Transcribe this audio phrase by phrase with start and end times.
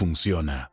[0.00, 0.72] funciona.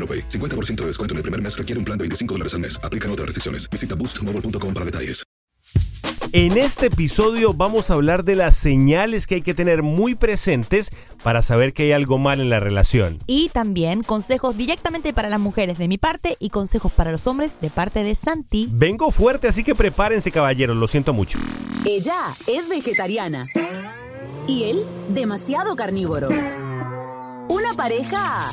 [0.00, 0.28] AroPay.
[0.28, 2.80] 50% de descuento en el primer mes requiere un plan de 25 dólares al mes.
[2.82, 3.68] Aplican otras restricciones.
[3.70, 5.26] Visita boostmobile.com para detalles.
[6.32, 10.92] En este episodio vamos a hablar de las señales que hay que tener muy presentes
[11.24, 13.18] para saber que hay algo mal en la relación.
[13.26, 17.56] Y también consejos directamente para las mujeres de mi parte y consejos para los hombres
[17.60, 18.68] de parte de Santi.
[18.70, 21.36] Vengo fuerte, así que prepárense caballeros, lo siento mucho.
[21.84, 23.44] Ella es vegetariana
[24.46, 26.28] y él demasiado carnívoro.
[27.48, 28.52] Una pareja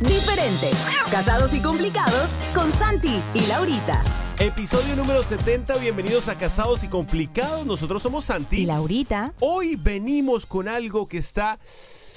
[0.00, 0.70] diferente.
[1.10, 4.02] Casados y complicados con Santi y Laurita.
[4.38, 7.66] Episodio número 70, bienvenidos a Casados y Complicados.
[7.66, 8.62] Nosotros somos Santi.
[8.62, 9.34] Y Laurita.
[9.40, 11.58] Hoy venimos con algo que está...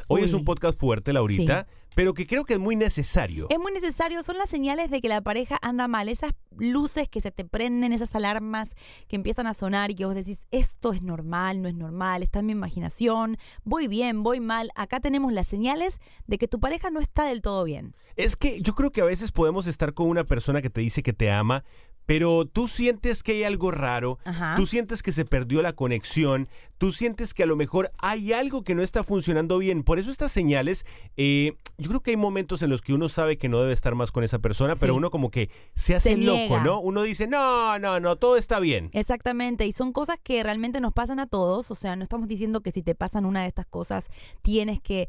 [0.08, 0.26] Hoy Uy.
[0.26, 3.48] es un podcast fuerte, Laurita, pero que creo que es muy necesario.
[3.50, 7.22] Es muy necesario, son las señales de que la pareja anda mal, esas luces que
[7.22, 8.76] se te prenden, esas alarmas
[9.08, 12.40] que empiezan a sonar y que vos decís, esto es normal, no es normal, está
[12.40, 14.70] en mi imaginación, voy bien, voy mal.
[14.76, 17.96] Acá tenemos las señales de que tu pareja no está del todo bien.
[18.16, 21.04] Es que yo creo que a veces podemos estar con una persona que te dice
[21.04, 21.64] que te ama,
[22.06, 24.56] pero tú sientes que hay algo raro, Ajá.
[24.56, 26.48] tú sientes que se perdió la conexión,
[26.78, 29.84] tú sientes que a lo mejor hay algo que no está funcionando bien.
[29.84, 33.38] Por eso estas señales, eh, yo creo que hay momentos en los que uno sabe
[33.38, 36.18] que no debe estar más con esa persona, pero uno como que se hace Se
[36.18, 36.60] loco.
[36.60, 36.80] ¿no?
[36.82, 38.90] Uno dice, no, no, no, todo está bien.
[38.92, 42.62] Exactamente, y son cosas que realmente nos pasan a todos, o sea, no estamos diciendo
[42.62, 44.10] que si te pasan una de estas cosas
[44.42, 45.08] tienes que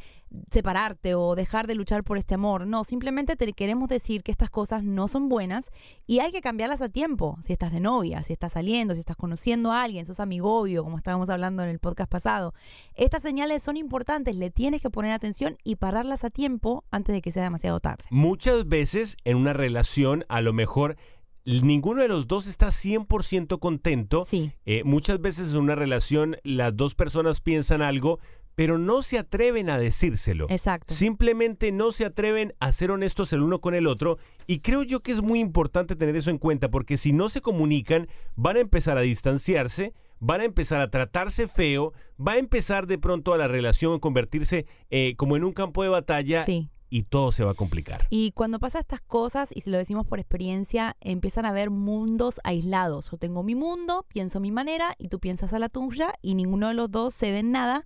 [0.51, 4.51] separarte o dejar de luchar por este amor, no, simplemente te queremos decir que estas
[4.51, 5.71] cosas no son buenas
[6.07, 9.17] y hay que cambiarlas a tiempo, si estás de novia, si estás saliendo, si estás
[9.17, 12.55] conociendo a alguien, sos amigobio, como estábamos hablando en el podcast pasado.
[12.95, 17.23] Estas señales son importantes, le tienes que poner atención y pararlas a tiempo antes de
[17.23, 18.05] que sea demasiado tarde.
[18.11, 20.97] Muchas veces en una relación a lo mejor
[21.45, 24.25] ninguno de los dos está 100% contento.
[24.25, 24.53] Sí.
[24.65, 28.19] Eh, muchas veces en una relación las dos personas piensan algo,
[28.55, 30.47] pero no se atreven a decírselo.
[30.51, 30.95] Exacto.
[30.95, 34.19] Simplemente no se atreven a ser honestos el uno con el otro.
[34.47, 37.41] Y creo yo que es muy importante tener eso en cuenta, porque si no se
[37.41, 41.93] comunican, van a empezar a distanciarse, van a empezar a tratarse feo,
[42.25, 45.83] va a empezar de pronto a la relación a convertirse eh, como en un campo
[45.83, 46.71] de batalla Sí.
[46.91, 48.07] y todo se va a complicar.
[48.11, 52.41] Y cuando pasa estas cosas, y si lo decimos por experiencia, empiezan a haber mundos
[52.45, 53.11] aislados.
[53.11, 56.69] Yo tengo mi mundo, pienso mi manera, y tú piensas a la tuya, y ninguno
[56.69, 57.85] de los dos cede en nada.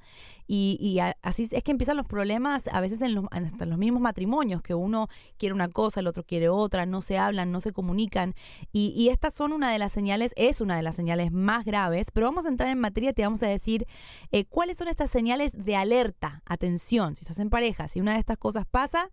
[0.48, 4.00] Y, y así es que empiezan los problemas, a veces en los, hasta los mismos
[4.00, 7.72] matrimonios, que uno quiere una cosa, el otro quiere otra, no se hablan, no se
[7.72, 8.34] comunican.
[8.72, 12.10] Y, y estas son una de las señales, es una de las señales más graves,
[12.12, 13.86] pero vamos a entrar en materia, te vamos a decir
[14.32, 16.42] eh, cuáles son estas señales de alerta.
[16.46, 19.10] Atención, si estás en pareja, si una de estas cosas pasa,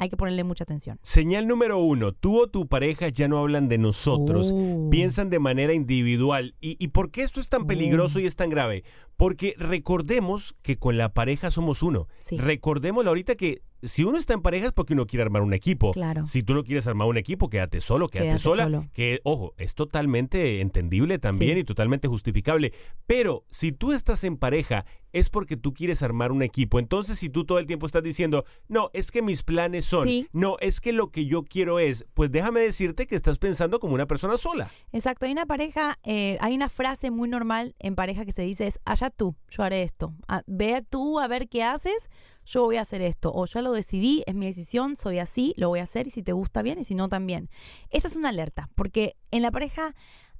[0.00, 0.98] hay que ponerle mucha atención.
[1.02, 4.88] Señal número uno, tú o tu pareja ya no hablan de nosotros, Oh.
[4.90, 6.54] piensan de manera individual.
[6.60, 8.82] ¿Y, ¿Y por qué esto es tan peligroso y es tan grave?
[9.16, 12.08] Porque recordemos que con la pareja somos uno.
[12.20, 12.38] Sí.
[12.38, 15.92] Recordemos ahorita que si uno está en pareja es porque uno quiere armar un equipo.
[15.92, 16.26] Claro.
[16.26, 18.64] Si tú no quieres armar un equipo, quédate solo, quédate, Quédate sola.
[18.64, 18.84] solo.
[18.92, 21.60] Que, ojo, es totalmente entendible también Sí.
[21.60, 22.72] y totalmente justificable.
[23.06, 26.78] Pero si tú estás en pareja, es porque tú quieres armar un equipo.
[26.78, 30.28] Entonces, si tú todo el tiempo estás diciendo, no, es que mis planes son, Sí.
[30.32, 33.94] no, es que lo que yo quiero es, pues déjame decirte que estás pensando como
[33.94, 34.70] una persona sola.
[34.92, 38.68] Exacto, hay una pareja, eh, hay una frase muy normal en pareja que se dice
[38.68, 40.14] es, allá tú, yo haré esto.
[40.28, 42.08] Ah, ve tú a ver qué haces,
[42.50, 43.32] yo voy a hacer esto.
[43.34, 46.22] O ya lo decidí, es mi decisión, soy así, lo voy a hacer y si
[46.22, 47.48] te gusta bien y si no también.
[47.90, 49.94] Esa es una alerta, porque en la pareja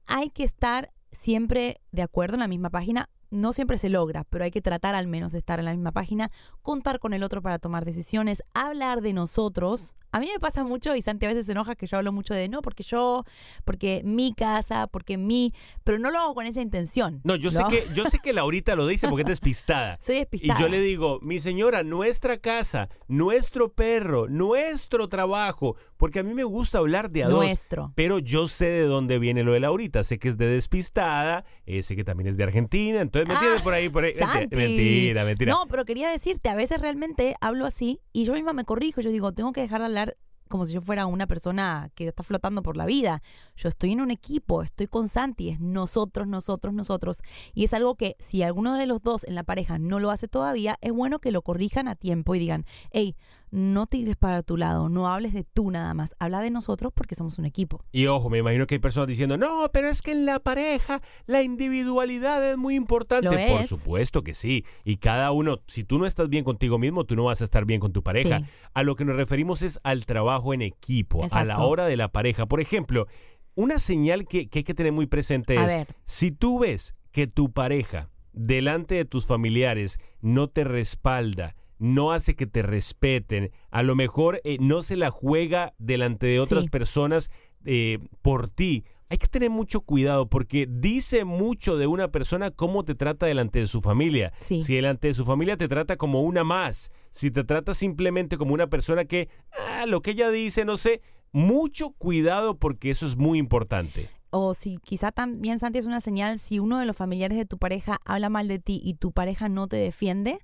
[0.06, 3.08] hay que estar siempre de acuerdo en la misma página.
[3.30, 5.92] No siempre se logra, pero hay que tratar al menos de estar en la misma
[5.92, 6.28] página,
[6.62, 9.94] contar con el otro para tomar decisiones, hablar de nosotros.
[10.12, 12.34] A mí me pasa mucho y Santi a veces se enoja que yo hablo mucho
[12.34, 13.24] de no, porque yo,
[13.64, 15.54] porque mi casa, porque mi,
[15.84, 17.20] pero no lo hago con esa intención.
[17.22, 19.98] No, yo sé que yo sé que Laurita lo dice porque es despistada.
[20.02, 20.58] Soy despistada.
[20.58, 26.34] Y yo le digo, mi señora, nuestra casa, nuestro perro, nuestro trabajo, porque a mí
[26.34, 27.44] me gusta hablar de a dos.
[27.44, 27.92] Nuestro.
[27.94, 30.02] Pero yo sé de dónde viene lo de Laurita.
[30.02, 33.00] Sé que es de despistada, eh, sé que también es de Argentina.
[33.00, 34.14] Entonces me entiendes Ah, por ahí, por ahí.
[34.14, 34.54] Santi.
[34.54, 35.52] Mentira, mentira.
[35.52, 39.00] No, pero quería decirte, a veces realmente hablo así y yo misma me corrijo.
[39.00, 40.16] Yo digo, tengo que dejar de hablar
[40.48, 43.22] como si yo fuera una persona que está flotando por la vida.
[43.56, 47.18] Yo estoy en un equipo, estoy con Santi, es nosotros, nosotros, nosotros.
[47.54, 50.26] Y es algo que si alguno de los dos en la pareja no lo hace
[50.26, 53.14] todavía, es bueno que lo corrijan a tiempo y digan, hey,
[53.50, 57.14] no tires para tu lado, no hables de tú nada más, habla de nosotros porque
[57.14, 57.84] somos un equipo.
[57.92, 61.00] Y ojo, me imagino que hay personas diciendo, no, pero es que en la pareja
[61.26, 63.24] la individualidad es muy importante.
[63.24, 63.68] Lo Por es.
[63.68, 64.64] supuesto que sí.
[64.84, 67.64] Y cada uno, si tú no estás bien contigo mismo, tú no vas a estar
[67.64, 68.40] bien con tu pareja.
[68.40, 68.46] Sí.
[68.74, 72.12] A lo que nos referimos es al trabajo en equipo, a la hora de la
[72.12, 72.46] pareja.
[72.46, 73.06] Por ejemplo,
[73.54, 75.88] una señal que, que hay que tener muy presente A es, ver.
[76.04, 82.36] si tú ves que tu pareja delante de tus familiares no te respalda, no hace
[82.36, 86.70] que te respeten, a lo mejor eh, no se la juega delante de otras Sí.
[86.70, 87.30] personas
[87.64, 88.84] eh, por ti.
[89.08, 93.58] Hay que tener mucho cuidado porque dice mucho de una persona cómo te trata delante
[93.58, 94.32] de su familia.
[94.38, 94.62] Sí.
[94.62, 98.54] Si delante de su familia te trata como una más, si te trata simplemente como
[98.54, 103.16] una persona que, ah, lo que ella dice, no sé, mucho cuidado porque eso es
[103.16, 104.08] muy importante.
[104.30, 107.58] O si quizá también, Santi, es una señal, si uno de los familiares de tu
[107.58, 110.38] pareja habla mal de ti y tu pareja no te defiende,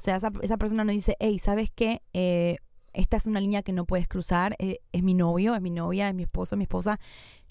[0.00, 2.02] sea, esa, esa persona no dice, hey, ¿sabes qué?
[2.12, 2.56] Eh,
[2.92, 6.08] esta es una línea que no puedes cruzar, eh, es mi novio, es mi novia,
[6.08, 6.98] es mi esposo, es mi esposa,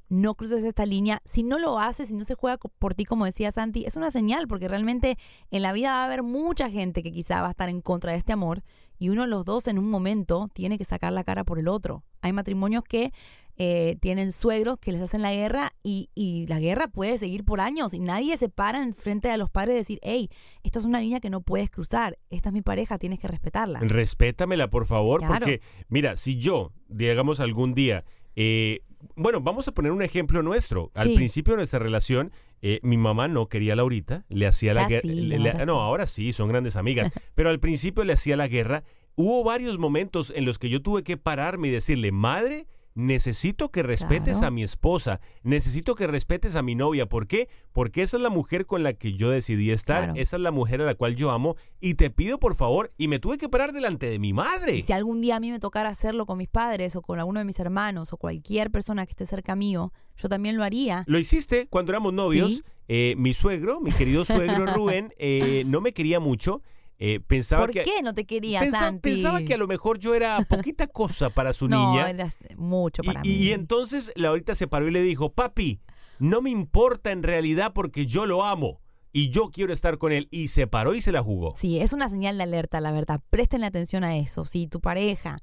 [0.09, 1.21] no cruces esta línea.
[1.23, 4.11] Si no lo haces, si no se juega por ti, como decía Santi, es una
[4.11, 5.17] señal, porque realmente
[5.51, 8.11] en la vida va a haber mucha gente que quizá va a estar en contra
[8.11, 8.63] de este amor
[8.97, 11.67] y uno de los dos en un momento tiene que sacar la cara por el
[11.69, 12.03] otro.
[12.21, 13.11] Hay matrimonios que
[13.55, 17.61] eh, tienen suegros que les hacen la guerra y, y la guerra puede seguir por
[17.61, 20.29] años y nadie se para en frente a los padres y decir, hey,
[20.63, 23.79] esta es una línea que no puedes cruzar, esta es mi pareja, tienes que respetarla.
[23.79, 25.33] Respétamela, por favor, Claro.
[25.39, 28.05] porque, mira, si yo, digamos, algún día,
[28.35, 28.81] eh,
[29.15, 30.91] bueno, vamos a poner un ejemplo nuestro.
[30.95, 31.15] Al Sí.
[31.15, 32.31] principio de nuestra relación,
[32.61, 35.01] eh, mi mamá no quería a Laurita, le hacía la guerra.
[35.01, 35.29] sí,
[35.65, 38.83] no, ahora sí, son grandes amigas, pero al principio le hacía la guerra.
[39.15, 43.83] Hubo varios momentos en los que yo tuve que pararme y decirle, madre, necesito que
[43.83, 44.47] respetes Claro.
[44.47, 47.07] a mi esposa, necesito que respetes a mi novia.
[47.07, 47.47] ¿Por qué?
[47.71, 50.19] Porque esa es la mujer con la que yo decidí estar, Claro.
[50.19, 53.07] esa es la mujer a la cual yo amo y te pido por favor, y
[53.07, 54.75] me tuve que parar delante de mi madre.
[54.75, 57.39] Y si algún día a mí me tocara hacerlo con mis padres o con alguno
[57.39, 61.03] de mis hermanos o cualquier persona que esté cerca mío, yo también lo haría.
[61.07, 62.55] Lo hiciste cuando éramos novios.
[62.55, 62.63] Sí.
[62.91, 66.61] Eh, mi suegro, mi querido suegro Rubén, eh, no me quería mucho.
[67.01, 69.09] Eh, pensaba ¿Por que, qué no te quería, pensa- Santi?
[69.11, 72.13] pensaba que a lo mejor yo era poquita cosa para su no, niña.
[72.57, 73.35] mucho para y, mí.
[73.35, 75.79] y entonces Laurita se paró y le dijo, papi,
[76.19, 78.81] no me importa en realidad porque yo lo amo
[79.13, 80.27] y yo quiero estar con él.
[80.29, 81.53] Y se paró y se la jugó.
[81.55, 83.21] Sí, es una señal de alerta, la verdad.
[83.29, 84.43] Presten atención a eso.
[84.45, 85.41] Si tu pareja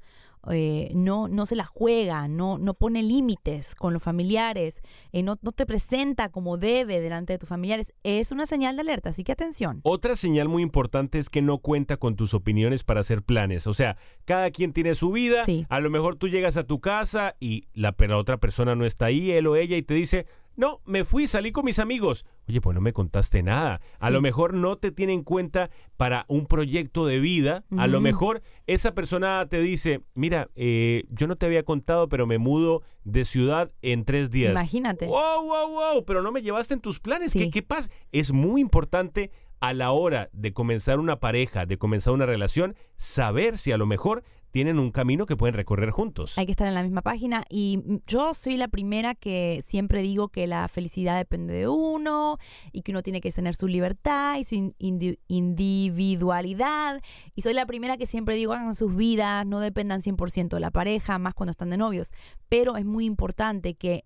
[0.50, 5.36] eh, no, no se la juega, no, no pone límites con los familiares, eh, no,
[5.42, 9.10] no te presenta como debe delante de tus familiares, es una señal de alerta.
[9.10, 9.80] Así que atención.
[9.82, 13.66] Otra señal muy importante es que no cuenta con tus opiniones para hacer planes.
[13.66, 15.44] O sea, cada quien tiene su vida.
[15.44, 15.66] Sí.
[15.68, 18.84] A lo mejor tú llegas a tu casa y la, pero la otra persona no
[18.84, 20.26] está ahí, él o ella, y te dice,
[20.56, 22.24] no, me fui, salí con mis amigos.
[22.48, 23.80] Oye, pues no me contaste nada.
[24.00, 24.12] A Sí.
[24.12, 27.64] lo mejor no te tiene en cuenta para un proyecto de vida.
[27.76, 32.26] A lo mejor esa persona te dice, mira, eh, yo no te había contado, pero
[32.26, 34.50] me mudo de ciudad en tres días.
[34.52, 35.06] Imagínate.
[35.06, 37.32] Wow, wow, wow, pero no me llevaste en tus planes.
[37.32, 37.38] Sí.
[37.40, 37.90] ¿Qué, qué pasa?
[38.12, 43.56] Es muy importante a la hora de comenzar una pareja, de comenzar una relación, saber
[43.58, 46.38] si a lo mejor tienen un camino que pueden recorrer juntos.
[46.38, 50.00] Hay que estar en la misma página y mm, yo soy la primera que siempre
[50.02, 52.38] digo que la felicidad depende de uno
[52.72, 57.00] y que uno tiene que tener su libertad y su indi- individualidad
[57.34, 60.70] y soy la primera que siempre digo hagan sus vidas, no dependan 100% de la
[60.70, 62.12] pareja, más cuando están de novios,
[62.48, 64.04] pero es muy importante que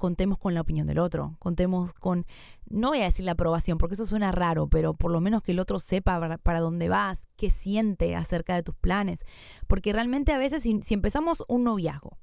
[0.00, 2.26] contemos con la opinión del otro, contemos con,
[2.68, 5.52] no voy a decir la aprobación, porque eso suena raro, pero por lo menos que
[5.52, 9.24] el otro sepa para, dónde vas, qué siente acerca de tus planes,
[9.68, 12.18] porque realmente a veces si, si empezamos un noviazgo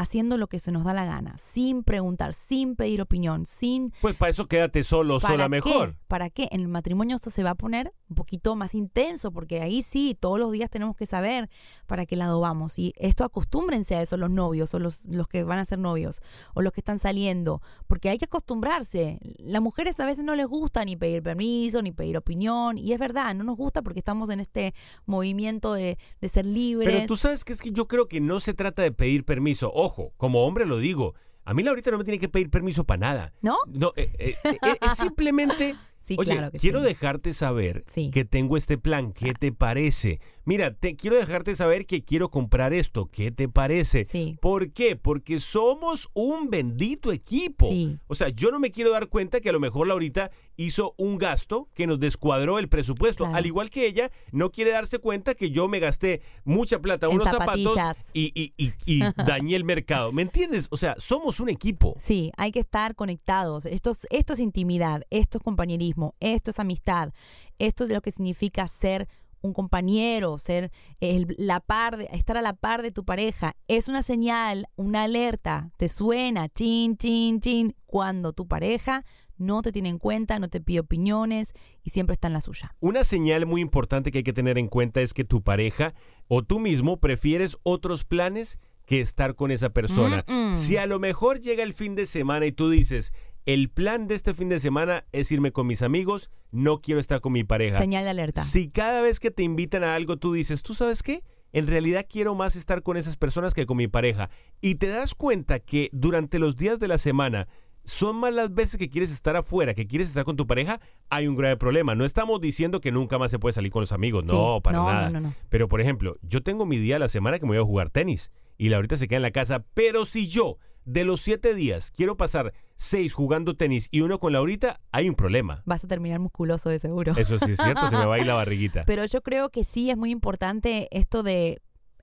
[0.00, 3.92] haciendo lo que se nos da la gana, sin preguntar, sin pedir opinión, sin...
[4.00, 5.50] Pues para eso quédate solo o ¿Para sola qué?
[5.50, 5.96] mejor.
[6.08, 6.48] ¿Para qué?
[6.52, 10.16] En el matrimonio esto se va a poner un poquito más intenso, porque ahí sí,
[10.18, 11.50] todos los días tenemos que saber
[11.86, 12.78] para qué lado vamos.
[12.78, 16.22] Y esto acostúmbrense a eso los novios o los, los que van a ser novios
[16.54, 19.20] o los que están saliendo, porque hay que acostumbrarse.
[19.38, 22.98] Las mujeres a veces no les gusta ni pedir permiso, ni pedir opinión, y es
[22.98, 26.88] verdad, no nos gusta porque estamos en este movimiento de, de ser libres.
[26.90, 29.70] Pero tú sabes que es que yo creo que no se trata de pedir permiso.
[29.74, 31.14] Ojo, como hombre lo digo.
[31.44, 33.32] A mí Laurita no me tiene que pedir permiso para nada.
[33.40, 33.56] ¿No?
[33.66, 35.74] No, eh, eh, eh, es simplemente...
[36.10, 36.86] Sí, Oye, claro que quiero sí.
[36.86, 38.10] dejarte saber Sí.
[38.10, 39.12] que tengo este plan.
[39.12, 40.20] ¿Qué te parece?
[40.44, 43.06] Mira, te quiero dejarte saber que quiero comprar esto.
[43.06, 44.04] ¿Qué te parece?
[44.04, 44.36] Sí.
[44.40, 44.96] ¿Por qué?
[44.96, 47.68] Porque somos un bendito equipo.
[47.68, 47.98] Sí.
[48.08, 51.18] O sea, yo no me quiero dar cuenta que a lo mejor Laurita hizo un
[51.18, 53.24] gasto que nos descuadró el presupuesto.
[53.24, 53.36] Claro.
[53.36, 57.14] Al igual que ella, no quiere darse cuenta que yo me gasté mucha plata en
[57.14, 57.76] unos zapatos
[58.12, 60.10] y, y- y- y dañé el mercado.
[60.12, 60.66] ¿Me entiendes?
[60.70, 61.94] O sea, somos un equipo.
[62.00, 63.66] Sí, hay que estar conectados.
[63.66, 67.12] Esto es, esto es intimidad, esto es compañerismo, esto es amistad,
[67.58, 69.08] esto es lo que significa ser
[69.42, 73.56] un compañero, ser el- la par de- estar a la par de tu pareja.
[73.68, 79.02] Es una señal, una alerta, te suena, chin, chin, chin, cuando tu pareja
[79.38, 82.74] no te tiene en cuenta, no te pide opiniones y siempre está en la suya.
[82.80, 85.94] Una señal muy importante que hay que tener en cuenta es que tu pareja
[86.28, 90.24] o tú mismo prefieres otros planes que estar con esa persona.
[90.54, 93.14] Si a lo mejor llega el fin de semana y tú dices,
[93.52, 97.20] el plan de este fin de semana es irme con mis amigos, no quiero estar
[97.20, 97.78] con mi pareja.
[97.78, 98.42] Señal de alerta.
[98.42, 101.24] Si cada vez que te invitan a algo tú dices, ¿tú sabes qué?
[101.52, 104.30] En realidad quiero más estar con esas personas que con mi pareja.
[104.60, 107.48] Y te das cuenta que durante los días de la semana
[107.84, 111.26] son más las veces que quieres estar afuera, que quieres estar con tu pareja, hay
[111.26, 111.96] un grave problema.
[111.96, 114.32] No estamos diciendo que nunca más se puede salir con los amigos, Sí.
[114.32, 115.10] no, para No, no, nada.
[115.10, 115.34] no, no.
[115.48, 117.90] Pero por ejemplo, yo tengo mi día a la semana que me voy a jugar
[117.90, 121.54] tenis y la ahorita se queda en la casa, pero si yo de los siete
[121.54, 125.62] días quiero pasar seis jugando tenis y uno con Laurita, hay un problema.
[125.66, 127.12] Vas a terminar musculoso de seguro.
[127.16, 128.84] Eso sí es cierto, se me va a ir la barriguita.
[128.86, 131.60] Pero yo creo que sí es muy importante esto de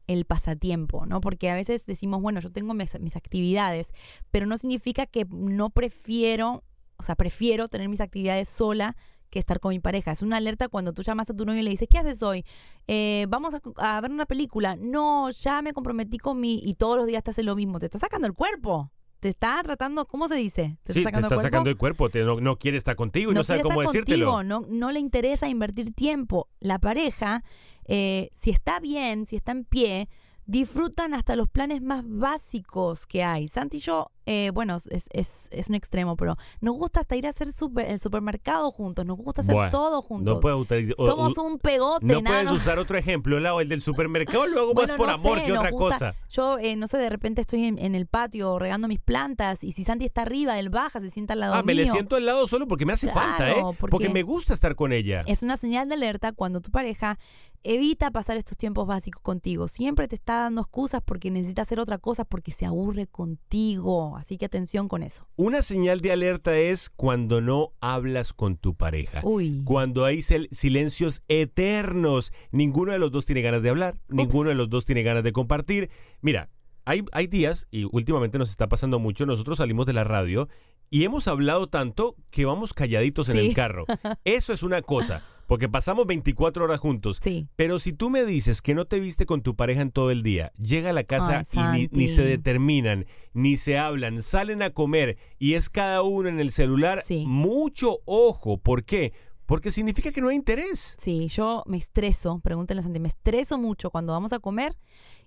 [0.07, 1.19] el pasatiempo, ¿no?
[1.19, 3.91] Porque a veces decimos, bueno, yo tengo mis, mis actividades,
[4.31, 6.63] pero no significa que no prefiero,
[6.95, 8.95] o sea, prefiero tener mis actividades sola
[9.29, 10.11] que estar con mi pareja.
[10.11, 12.45] Es una alerta cuando tú llamas a tu novio y le dices, ¿qué haces hoy?
[12.87, 14.75] Eh, vamos a, a ver una película.
[14.75, 16.59] No, ya me comprometí con mi...
[16.63, 17.79] Y todos los días te hace lo mismo.
[17.79, 18.91] Te está sacando el cuerpo.
[19.19, 20.77] Te está tratando, ¿cómo se dice?
[20.85, 23.63] Sí, te está sacando el cuerpo, te- no, no quiere estar contigo y no, sabe
[23.63, 24.31] cómo decírtelo.
[24.31, 26.49] contigo, no, no le interesa invertir tiempo.
[26.59, 27.43] La pareja,
[27.85, 30.07] eh, si está bien, si está en pie,
[30.45, 33.47] disfrutan hasta los planes más básicos que hay.
[33.47, 37.25] Santi y yo, eh, bueno, es, es, es un extremo, pero nos gusta hasta ir
[37.25, 40.41] a hacer super- el supermercado juntos, nos gusta hacer Bueno, todo juntos.
[40.43, 40.57] No
[40.97, 44.73] o- Somos un pegote, No puedes usar otro ejemplo, Lau, el del supermercado, lo hago
[44.73, 46.15] Bueno, más por no amor sé, que otra gusta- cosa.
[46.29, 49.71] Yo, eh, no sé, de repente estoy en, en el patio regando mis plantas y
[49.71, 51.93] si Santi está arriba, él baja, se sienta al lado Ah, me le mío.
[51.93, 53.55] siento al lado solo porque me hace falta, ¿eh?
[53.79, 55.21] Porque me gusta estar con ella.
[55.25, 57.17] Es una señal de alerta cuando tu pareja
[57.63, 59.67] evita pasar estos tiempos básicos contigo.
[59.67, 64.15] Siempre te está dando excusas porque necesita hacer otra cosa porque se aburre contigo.
[64.17, 65.27] Así que atención con eso.
[65.35, 69.21] Una señal de alerta es cuando no hablas con tu pareja.
[69.23, 69.61] Uy.
[69.65, 72.31] Cuando hay sil- silencios eternos.
[72.51, 73.99] Ninguno de los dos tiene ganas de hablar.
[74.09, 75.89] Ninguno de los dos tiene ganas de compartir.
[76.21, 76.49] Mira,
[76.87, 80.47] hay, hay días, y últimamente nos está pasando mucho, nosotros salimos de la radio
[80.89, 83.47] y hemos hablado tanto que vamos calladitos en Sí.
[83.47, 83.85] el carro.
[84.23, 87.19] Eso es una cosa, porque pasamos 24 horas juntos.
[87.21, 87.47] Sí.
[87.57, 90.23] Pero si tú me dices que no te viste con tu pareja en todo el
[90.23, 94.69] día, llega a la casa Ay, y ni, se determinan, ni se hablan, salen a
[94.69, 97.25] comer y es cada uno en el celular, Sí.
[97.27, 98.57] mucho ojo.
[98.57, 99.11] ¿Por qué?
[99.47, 100.95] Porque significa que no hay interés.
[100.99, 104.77] Sí, yo me estreso, pregúntenle a Santi, me estreso mucho cuando vamos a comer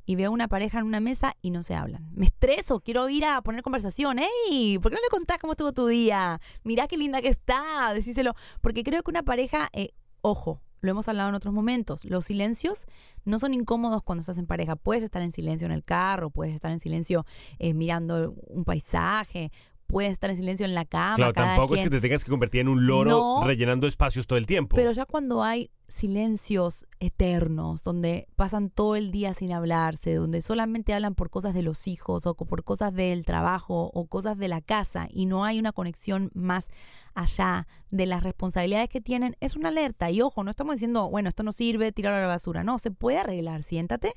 [0.05, 2.11] y veo una pareja en una mesa y no se hablan.
[2.13, 4.19] Me estreso, quiero ir a poner conversación.
[4.19, 4.79] ¡Ey!
[4.79, 6.39] ¿Por qué no le contás cómo estuvo tu día?
[6.65, 8.35] Mirá qué linda que está, decíselo.
[8.61, 9.89] Porque creo que una pareja, eh,
[10.21, 12.87] ojo, lo hemos hablado en otros momentos, los silencios
[13.25, 14.77] no son incómodos cuando estás en pareja.
[14.77, 17.27] Puedes estar en silencio en el carro, puedes estar en silencio
[17.59, 19.53] eh, mirando un paisaje,
[19.91, 21.17] pueden estar en silencio en la cama.
[21.17, 21.91] Claro, cada tampoco es quien.
[21.91, 23.45] que te tengas que convertir en un loro No.
[23.45, 24.77] rellenando espacios todo el tiempo.
[24.77, 30.95] Pero ya cuando hay silencios eternos, donde pasan todo el día sin hablarse, donde solamente
[30.95, 34.61] hablan por cosas de los hijos o por cosas del trabajo o cosas de la
[34.61, 36.69] casa y no hay una conexión más
[37.15, 40.11] allá de las responsabilidades que tienen, es una alerta.
[40.11, 42.63] Y ojo, no estamos diciendo, bueno, esto no sirve, tirarlo a la basura.
[42.63, 43.65] No, se puede arreglar.
[43.65, 44.13] Siéntate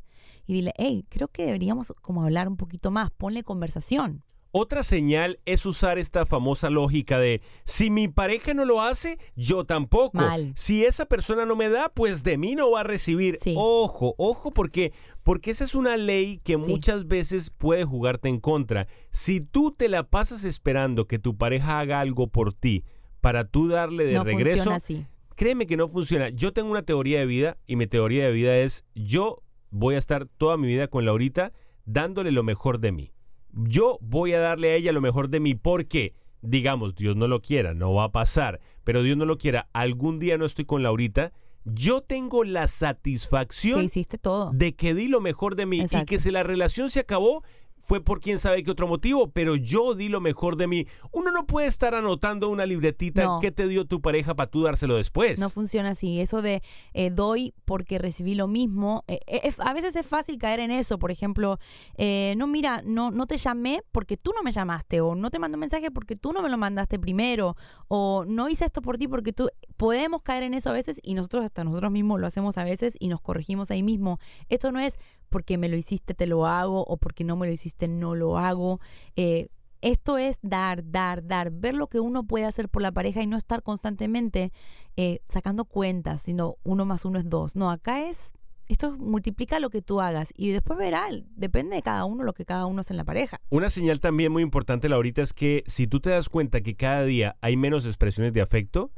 [0.46, 4.24] y dile, hey, creo que deberíamos como hablar un poquito más, ponle conversación.
[4.55, 9.65] Otra señal es usar esta famosa lógica de si mi pareja no lo hace, yo
[9.65, 10.19] tampoco.
[10.19, 10.53] Mal.
[10.55, 13.39] Si esa persona no me da, pues de mí no va a recibir.
[13.41, 13.55] Sí.
[13.57, 14.93] Ojo, ojo, porque
[15.24, 16.69] porque esa es una ley que Sí.
[16.69, 18.86] muchas veces puede jugarte en contra.
[19.10, 22.83] Si tú te la pasas esperando que tu pareja haga algo por ti
[23.22, 25.07] para tú darle de no regreso, así.
[25.36, 26.29] créeme que no funciona.
[26.29, 29.41] Yo tengo una teoría de vida y mi teoría de vida es yo
[29.72, 31.53] voy a estar toda mi vida con Laurita
[31.86, 33.12] dándole lo mejor de mí.
[33.53, 37.41] Yo voy a darle a ella lo mejor de mí porque, digamos, Dios no lo
[37.41, 40.83] quiera, no va a pasar, pero Dios no lo quiera, algún día no estoy con
[40.83, 41.31] Laurita,
[41.65, 44.51] yo tengo la Que satisfacción hiciste todo.
[44.51, 47.43] de que di lo mejor de mí y que si la relación se acabó
[47.86, 50.88] fue por quién sabe qué otro motivo, pero yo di lo mejor de mí.
[51.12, 53.40] Uno no puede estar anotando una libretita No.
[53.42, 55.38] que te dio tu pareja para tú dárselo después.
[55.38, 56.22] No funciona así.
[56.22, 56.62] Eso de
[56.94, 59.04] eh, doy porque recibí lo mismo.
[59.08, 60.98] eh, eh, a veces es fácil caer en eso.
[60.98, 61.60] Por ejemplo,
[61.98, 65.02] eh, no, mira, no, no te llamé porque tú no me llamaste.
[65.02, 67.58] O no te mandé un mensaje porque tú no me lo mandaste primero.
[67.90, 69.50] O no hice esto por ti porque tú.
[69.75, 72.96] Podemos caer en eso a veces y nosotros, hasta nosotros mismos lo hacemos a veces
[72.98, 74.20] y nos corregimos ahí mismo.
[74.48, 74.98] Esto no es
[75.34, 76.86] porque me lo hiciste, te lo hago.
[76.86, 78.78] O porque no me lo hiciste, no lo hago.
[79.16, 79.48] Eh,
[79.82, 83.28] esto es dar, dar, dar, ver lo que uno puede hacer por la pareja y
[83.28, 84.54] no estar constantemente
[84.96, 87.56] eh, sacando cuentas, sino uno más uno es dos.
[87.56, 88.34] No, acá es,
[88.67, 92.46] esto multiplica lo que tú hagas y después verá, depende de cada uno lo que
[92.46, 93.39] cada uno hace en la pareja.
[93.50, 97.03] Una señal también muy importante, Laurita, es que si tú te das cuenta que cada
[97.05, 98.91] día hay menos expresiones de afecto,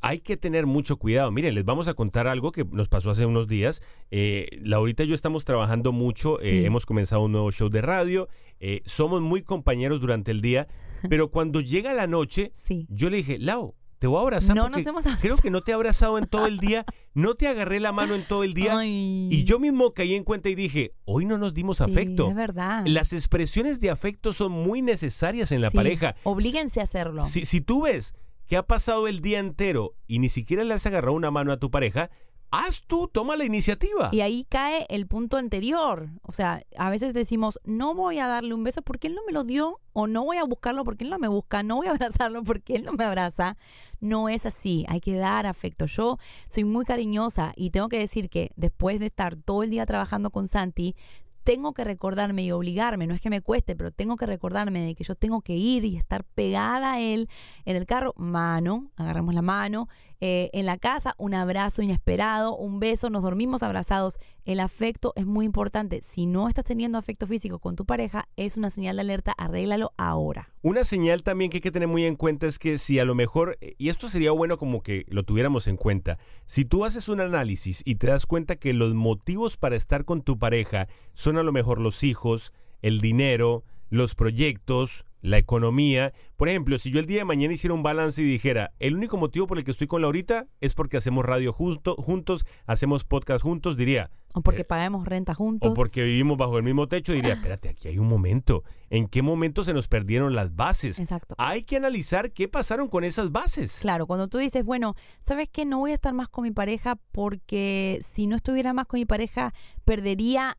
[0.00, 1.30] hay que tener mucho cuidado.
[1.30, 3.80] Miren, les vamos a contar algo que nos pasó hace unos días.
[4.10, 8.28] Eh, Laurita y yo estamos trabajando mucho, eh, hemos comenzado un nuevo show de radio,
[8.60, 10.66] eh, somos muy compañeros durante el día,
[11.08, 12.86] pero cuando llega la noche, Sí.
[12.88, 15.36] yo le dije, Lau, te voy a abrazar No porque nos hemos creo abrazado.
[15.42, 16.84] que no te he abrazado en todo el día,
[17.14, 18.76] no te agarré la mano en todo el día.
[18.78, 19.28] Ay.
[19.32, 22.28] Y yo mismo caí en cuenta y dije, hoy no nos dimos Sí, afecto.
[22.28, 22.82] es verdad.
[22.86, 26.16] Las expresiones de afecto son muy necesarias en la Sí, pareja.
[26.22, 27.24] Oblíguense a hacerlo.
[27.24, 28.12] Si, si tú ves
[28.46, 31.56] que ha pasado el día entero y ni siquiera le has agarrado una mano a
[31.58, 32.10] tu pareja,
[32.54, 34.10] haz tú, toma la iniciativa.
[34.12, 36.08] Y ahí cae el punto anterior.
[36.22, 39.32] O sea, a veces decimos, no voy a darle un beso porque él no me
[39.32, 41.90] lo dio, o no voy a buscarlo porque él no me busca, no voy a
[41.92, 43.56] abrazarlo porque él no me abraza.
[44.00, 45.86] No es así, hay que dar afecto.
[45.86, 49.86] Yo soy muy cariñosa y tengo que decir que después de estar todo el día
[49.86, 50.94] trabajando con Santi,
[51.44, 54.94] tengo que recordarme y obligarme, no es que me cueste, pero tengo que recordarme de
[54.94, 57.28] que yo tengo que ir y estar pegada a él
[57.66, 59.88] en el carro, mano, agarramos la mano,
[60.20, 64.18] eh, en la casa, un abrazo inesperado, un beso, nos dormimos abrazados.
[64.46, 66.00] El afecto es muy importante.
[66.02, 69.92] Si no estás teniendo afecto físico con tu pareja, es una señal de alerta, arréglalo
[69.98, 70.48] ahora.
[70.62, 73.14] Una señal también que hay que tener muy en cuenta es que si a lo
[73.14, 77.20] mejor, y esto sería bueno como que lo tuviéramos en cuenta, si tú haces un
[77.20, 81.42] análisis y te das cuenta que los motivos para estar con tu pareja son a
[81.44, 86.12] lo mejor los hijos, el dinero, los proyectos, la economía.
[86.36, 89.16] Por ejemplo, si yo el día de mañana hiciera un balance y dijera, el único
[89.16, 93.42] motivo por el que estoy con Laurita es porque hacemos radio justo, juntos, hacemos podcast
[93.42, 95.70] juntos, diría, O porque Eh, paguemos renta juntos.
[95.70, 98.64] o porque vivimos bajo el mismo techo, diría, espérate, aquí hay un momento.
[98.90, 100.98] ¿En qué momento se nos perdieron las bases?
[100.98, 101.36] Exacto.
[101.38, 103.78] Hay que analizar qué pasaron con esas bases.
[103.80, 105.64] Claro, cuando tú dices, bueno, ¿sabes qué?
[105.64, 109.06] No voy a estar más con mi pareja porque si no estuviera más con mi
[109.06, 110.58] pareja, perdería.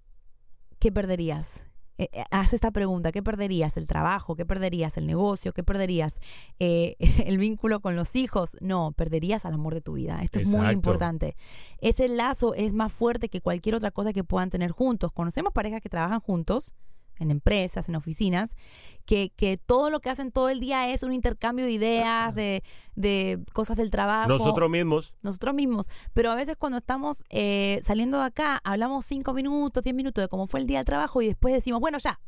[0.85, 1.63] ¿Qué perderías?
[1.97, 3.75] Eh, eh, haz esta pregunta: ¿qué perderías?
[3.75, 4.35] ¿El trabajo?
[4.35, 4.97] ¿Qué perderías?
[4.97, 5.51] ¿El negocio?
[5.51, 6.19] ¿Qué perderías?
[6.59, 6.95] Eh,
[7.25, 8.55] ¿El vínculo con los hijos?
[8.61, 10.19] No, perderías al amor de tu vida.
[10.21, 11.35] Esto es muy importante.
[11.79, 15.11] Ese lazo es más fuerte que cualquier otra cosa que puedan tener juntos.
[15.11, 16.75] Conocemos parejas que trabajan juntos
[17.19, 18.55] en empresas, en oficinas,
[19.05, 22.63] que, que todo lo que hacen todo el día es un intercambio de ideas, de,
[22.95, 24.29] de cosas del trabajo.
[24.29, 25.13] Nosotros mismos.
[25.23, 25.87] Nosotros mismos.
[26.13, 30.27] Pero a veces cuando estamos eh, saliendo de acá, hablamos cinco minutos, diez minutos de
[30.27, 32.19] cómo fue el día del trabajo y después decimos, bueno, ya,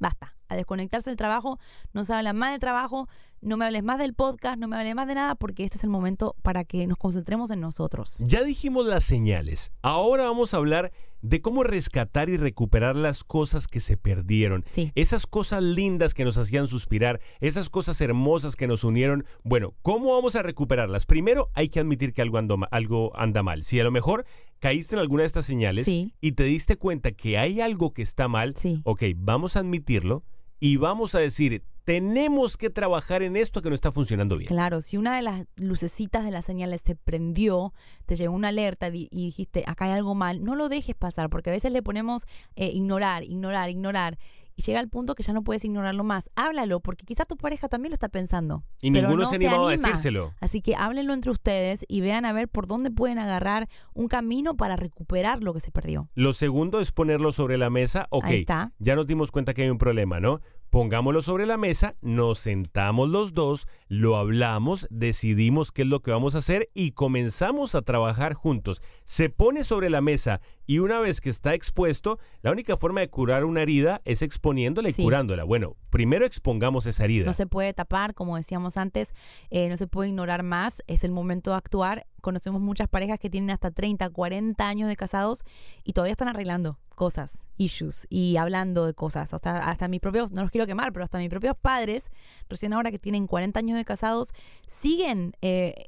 [0.00, 0.34] basta.
[0.48, 1.60] A desconectarse del trabajo,
[1.92, 3.08] no se habla más del trabajo,
[3.40, 5.84] no me hables más del podcast, no me hables más de nada, porque este es
[5.84, 8.18] el momento para que nos concentremos en nosotros.
[8.26, 9.70] Ya dijimos las señales.
[9.80, 10.90] Ahora vamos a hablar
[11.22, 14.64] de cómo rescatar y recuperar las cosas que se perdieron.
[14.66, 14.90] Sí.
[14.94, 19.24] Esas cosas lindas que nos hacían suspirar, esas cosas hermosas que nos unieron.
[19.44, 21.06] Bueno, ¿cómo vamos a recuperarlas?
[21.06, 23.64] Primero hay que admitir que algo, ando algo anda mal.
[23.64, 24.24] Si a lo mejor
[24.60, 26.14] caíste en alguna de estas señales Sí.
[26.20, 28.80] y te diste cuenta que hay algo que está mal, Sí.
[28.84, 30.22] ok, vamos a admitirlo
[30.60, 34.46] y vamos a decir, tenemos que trabajar en esto que no está funcionando bien.
[34.48, 37.72] Claro, si una de las lucecitas de las señales te prendió,
[38.06, 41.30] te llegó una alerta y y dijiste, acá hay algo mal, no lo dejes pasar,
[41.30, 44.18] porque a veces le ponemos eh, ignorar, ignorar, ignorar.
[44.56, 46.30] Y llega al punto que ya no puedes ignorarlo más.
[46.36, 48.64] Háblalo, porque quizá tu pareja también lo está pensando.
[48.82, 49.88] Y pero ninguno no se ha animado a anima.
[49.88, 50.34] decírselo.
[50.40, 54.56] Así que háblenlo entre ustedes y vean a ver por dónde pueden agarrar un camino
[54.56, 56.08] para recuperar lo que se perdió.
[56.14, 58.06] Lo segundo es ponerlo sobre la mesa.
[58.10, 58.72] Ok, Ahí está.
[58.78, 60.40] ya nos dimos cuenta que hay un problema, ¿no?
[60.70, 66.12] Pongámoslo sobre la mesa, nos sentamos los dos, lo hablamos, decidimos qué es lo que
[66.12, 68.80] vamos a hacer y comenzamos a trabajar juntos.
[69.04, 73.10] Se pone sobre la mesa y una vez que está expuesto, la única forma de
[73.10, 75.02] curar una herida es exponiéndola y Sí.
[75.02, 75.42] curándola.
[75.42, 77.26] Bueno, primero expongamos esa herida.
[77.26, 79.12] No se puede tapar, como decíamos antes,
[79.50, 82.06] eh, no se puede ignorar más, es el momento de actuar.
[82.20, 85.42] Conocemos muchas parejas que tienen hasta 30, 40 años de casados
[85.82, 89.32] y todavía están arreglando cosas, issues, y hablando de cosas.
[89.32, 92.10] O sea, hasta mis propios, no los quiero quemar, pero hasta mis propios padres,
[92.50, 94.32] recién ahora que tienen 40 años de casados,
[94.66, 95.32] siguen...
[95.40, 95.86] eh,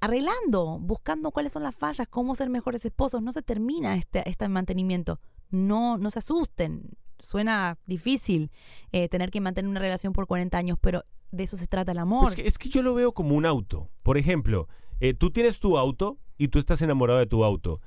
[0.00, 3.22] arreglando, buscando cuáles son las fallas, cómo ser mejores esposos.
[3.22, 5.18] No se termina este, este mantenimiento.
[5.50, 6.90] No, no se asusten.
[7.18, 8.50] Suena difícil
[8.92, 11.98] eh, tener que mantener una relación por 40 años, pero de eso se trata el
[11.98, 12.24] amor.
[12.24, 13.88] Pues que- es que yo lo veo como un auto.
[14.02, 14.68] Por ejemplo,
[15.00, 17.80] eh, tú tienes tu auto y tú estás enamorado de tu auto.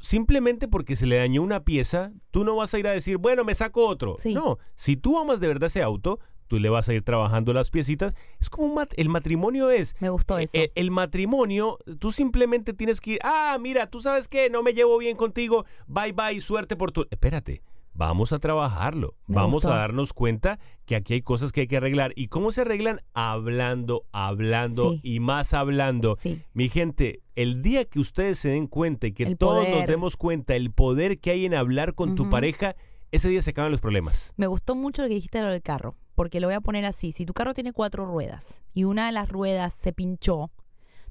[0.00, 3.44] Simplemente porque se le dañó una pieza, tú no vas a ir a decir, bueno,
[3.44, 4.16] me saco otro.
[4.18, 4.34] Sí.
[4.34, 7.70] No, si tú amas de verdad ese auto, tú le vas a ir trabajando las
[7.70, 8.14] piecitas.
[8.38, 9.94] Es como un mat- el matrimonio es.
[10.00, 10.56] Me gustó eso.
[10.58, 14.74] eh, el matrimonio, tú simplemente tienes que ir, ah, mira, tú sabes que no me
[14.74, 17.06] llevo bien contigo, bye bye, suerte por tu...
[17.10, 17.62] Espérate,
[17.94, 19.72] vamos a trabajarlo, Me vamos gustó.
[19.72, 22.12] a darnos cuenta que aquí hay cosas que hay que arreglar.
[22.16, 23.00] ¿Y cómo se arreglan?
[23.14, 25.00] Hablando, hablando Sí.
[25.02, 26.16] y más hablando.
[26.20, 26.42] Sí.
[26.54, 30.16] Mi gente, el día que ustedes se den cuenta y que El todos nos demos
[30.16, 32.76] cuenta el poder que hay en hablar con tu pareja,
[33.10, 34.32] ese día se acaban los problemas.
[34.36, 36.84] Me gustó mucho lo que dijiste de lo del carro, porque lo voy a poner
[36.84, 37.12] así.
[37.12, 40.50] Si tu carro tiene cuatro ruedas y una de las ruedas se pinchó,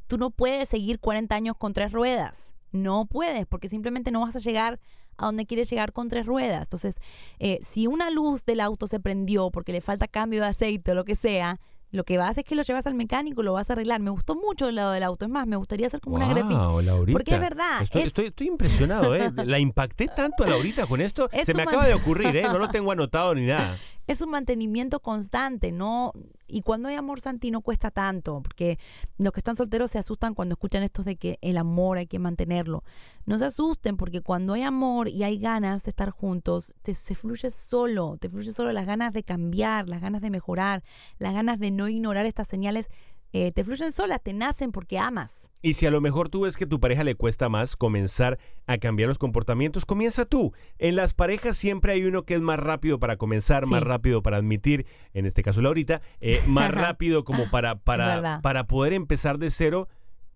[0.07, 2.55] tú no puedes seguir 40 años con tres ruedas.
[2.71, 4.79] No puedes, porque simplemente no vas a llegar
[5.21, 6.63] a donde quieres llegar con tres ruedas.
[6.63, 6.95] Entonces,
[7.39, 10.95] eh, si una luz del auto se prendió porque le falta cambio de aceite o
[10.95, 11.60] lo que sea,
[11.93, 13.99] lo que vas es que lo llevas al mecánico lo vas a arreglar.
[13.99, 15.25] Me gustó mucho el lado del auto.
[15.25, 16.57] Es más, me gustaría hacer como una grafía.
[16.57, 17.12] Laurita.
[17.12, 19.29] Porque es verdad, Estoy, es- estoy- estoy impresionado, ¿eh?
[19.45, 21.29] La impacté tanto a Laurita con esto.
[21.34, 22.43] Es Se me acaba de ocurrir, ¿eh?
[22.43, 23.77] No lo tengo anotado ni nada.
[24.12, 26.13] es un mantenimiento constante, ¿no?
[26.47, 28.78] Y cuando hay amor, Santi, no cuesta tanto, porque
[29.17, 32.19] los que están solteros se asustan cuando escuchan estos de que el amor hay que
[32.19, 32.84] mantenerlo.
[33.26, 37.15] No se asusten, porque cuando hay amor y hay ganas de estar juntos, te, se
[37.15, 40.84] fluye solo, te fluye solo las ganas de cambiar, las ganas de mejorar,
[41.17, 42.89] las ganas de no ignorar estas señales,
[43.33, 45.51] eh, te fluyen solas, te nacen porque amas.
[45.61, 48.37] Y si a lo mejor tú ves que a tu pareja le cuesta más comenzar
[48.67, 50.53] a cambiar los comportamientos, comienza tú.
[50.79, 53.71] En las parejas siempre hay uno que es más rápido para comenzar, Sí.
[53.71, 58.67] más rápido para admitir, en este caso Laurita, eh, más rápido como para, para, para
[58.67, 59.87] poder empezar de cero.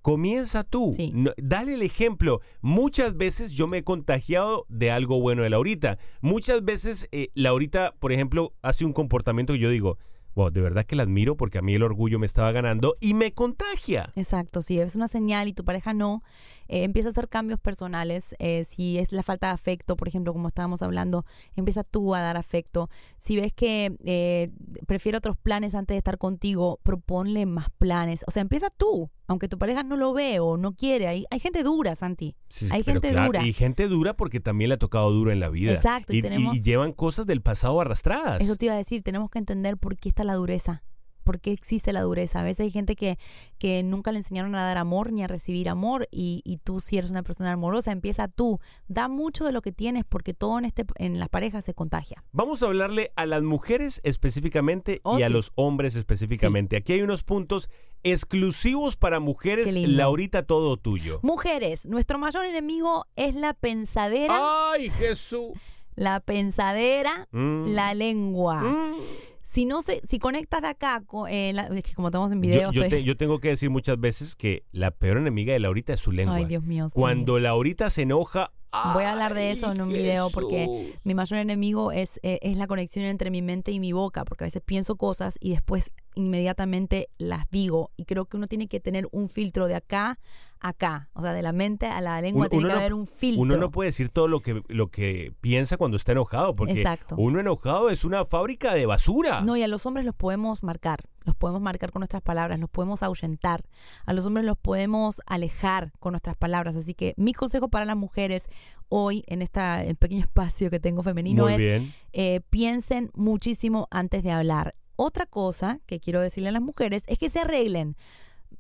[0.02, 1.12] Comienza tú, Sí.
[1.16, 2.40] No- dale el ejemplo.
[2.62, 5.98] Muchas veces yo me he contagiado de algo bueno de Laurita.
[6.22, 9.98] Muchas veces eh, Laurita, por ejemplo, hace un comportamiento que yo digo,
[10.36, 13.14] wow, de verdad que la admiro porque a mí el orgullo me estaba ganando y
[13.14, 14.12] me contagia.
[14.16, 16.22] Exacto, si es una señal y tu pareja no,
[16.68, 18.36] eh, empieza a hacer cambios personales.
[18.40, 22.22] eh, si es la falta de afecto, por ejemplo, como estábamos hablando, empieza tú a
[22.22, 22.90] dar afecto.
[23.18, 24.52] Si ves que eh,
[24.88, 28.24] prefiere otros planes antes de estar contigo, proponle más planes.
[28.28, 31.08] O sea, empieza tú, aunque tu pareja no lo ve o no quiere.
[31.08, 32.36] Hay, hay gente dura, Santi.
[32.50, 33.46] Sí, hay pero gente claro, dura.
[33.46, 35.74] Y gente dura porque también le ha tocado duro en la vida.
[35.74, 38.42] Exacto, y y, tenemos- y llevan cosas del pasado arrastradas.
[38.42, 40.84] Eso te iba a decir, tenemos que entender por qué está la dureza.
[41.24, 42.42] ¿Por qué existe la dureza?
[42.42, 43.18] A veces hay gente que,
[43.58, 47.00] que nunca le enseñaron a dar amor ni a recibir amor y, y tú si
[47.00, 48.60] eres una persona amorosa, empieza tú.
[48.88, 52.24] Da mucho de lo que tienes porque todo en, este, en las parejas se contagia.
[52.32, 55.34] Vamos a hablarle a las mujeres específicamente Oh, y a sí.
[55.34, 56.78] los hombres específicamente.
[56.78, 57.72] Aquí hay unos puntos
[58.06, 59.74] exclusivos para mujeres.
[59.74, 61.20] Laurita, todo tuyo.
[61.24, 65.52] Mujeres, nuestro mayor enemigo es la pensadera, ¡Ay, Jesús!
[65.96, 67.64] la pensadera, Mm.
[67.68, 68.62] la lengua.
[68.62, 68.96] Mm.
[69.42, 72.42] Si no se, si conectas de acá, con, eh, la- es que como estamos en
[72.42, 75.94] video, yo te- yo tengo que decir muchas veces que la peor enemiga de Laurita
[75.94, 76.36] es su lengua.
[76.36, 76.94] Ay, Dios mío, sí.
[76.96, 78.52] Cuando Laurita se enoja.
[78.94, 82.40] Voy a hablar de eso en un ¡ay, video porque mi mayor enemigo es, eh,
[82.42, 85.52] es la conexión entre mi mente y mi boca, porque a veces pienso cosas y
[85.52, 87.92] después inmediatamente las digo.
[87.98, 90.20] Y creo que uno tiene que tener un filtro de acá
[90.60, 91.10] a acá.
[91.14, 93.08] O sea, de la mente a la lengua Uno- tiene uno que no- haber un
[93.08, 93.42] filtro.
[93.42, 97.16] Uno no puede decir todo lo que, lo que piensa cuando está enojado, porque Exacto.
[97.18, 99.42] uno enojado es una fábrica de basura.
[99.42, 102.70] No, y a los hombres los podemos marcar, los podemos marcar con nuestras palabras, los
[102.70, 103.64] podemos ahuyentar,
[104.06, 106.76] a los hombres los podemos alejar con nuestras palabras.
[106.76, 108.48] Así que mi consejo para las mujeres
[108.90, 111.84] hoy en este pequeño espacio que tengo femenino Muy es
[112.14, 114.76] eh, piensen muchísimo antes de hablar.
[114.96, 117.98] otra cosa que quiero decirle a las mujeres es que se arreglen.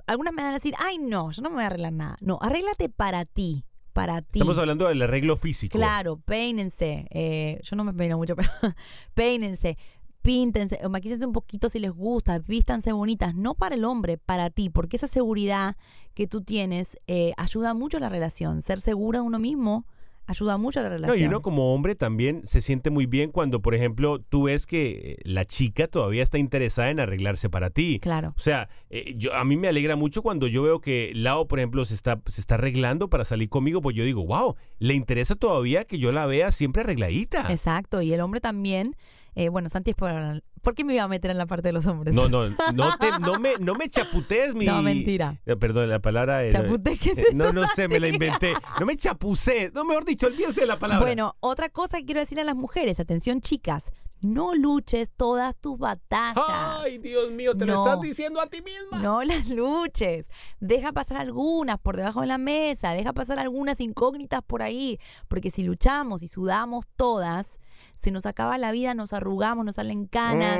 [0.07, 2.17] Algunas me van a decir, ay no, yo no me voy a arreglar nada.
[2.21, 4.39] No, arréglate para ti, para ti.
[4.39, 5.77] Estamos hablando del arreglo físico.
[5.77, 7.07] Claro, peínense.
[7.11, 8.49] Eh, yo no me peino mucho, pero
[9.13, 9.77] peínense,
[10.25, 14.69] píntense, maquíllense un poquito si les gusta, vístanse bonitas, no para el hombre, para ti,
[14.69, 15.75] porque esa seguridad
[16.13, 18.61] que tú tienes eh, ayuda mucho a la relación.
[18.61, 19.85] Ser segura de uno mismo
[20.27, 21.19] ayuda mucho a la No, relación.
[21.21, 25.11] y uno como hombre también se siente muy bien cuando, por ejemplo, tú ves que
[25.11, 27.99] eh, la chica todavía está interesada en arreglarse para ti.
[27.99, 28.33] Claro.
[28.35, 31.59] O sea, eh, yo, a mí me alegra mucho cuando yo veo que Lao, por
[31.59, 35.35] ejemplo, se está, se está arreglando para salir conmigo, pues yo digo, wow, le interesa
[35.35, 37.45] todavía que yo la vea siempre arregladita.
[37.51, 38.95] Exacto, y el hombre también.
[39.35, 40.11] Eh, bueno, Santi es por...
[40.61, 42.15] ¿Por qué me iba a meter en la parte de los hombres?
[42.15, 44.65] No, no, no, te, no, me, no me chaputees mi...
[44.65, 45.39] No, mentira.
[45.45, 46.43] Eh, Perdón, la palabra...
[46.43, 48.53] eh, Chaputé, ¿qué es eh, No, eso, no sé, me la inventé.
[48.79, 49.71] No me chapucé.
[49.75, 51.05] No, mejor dicho, olvídense de la palabra.
[51.05, 53.91] Bueno, otra cosa que quiero decirle a las mujeres, atención chicas,
[54.25, 56.43] no luches todas tus batallas.
[56.47, 57.85] Ay, Dios mío, te lo No.
[57.85, 58.99] estás diciendo a ti misma.
[59.01, 60.29] No las luches.
[60.59, 65.49] Deja pasar algunas por debajo de la mesa, deja pasar algunas incógnitas por ahí, porque
[65.51, 67.59] si luchamos y sudamos todas,
[67.95, 70.59] se nos acaba la vida, nos arrugamos, nos salen canas,